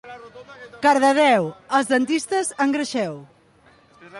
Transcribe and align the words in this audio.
Cardedeu, 0.85 1.45
els 1.81 1.91
dentistes 1.93 2.51
engreixeu. 2.67 3.17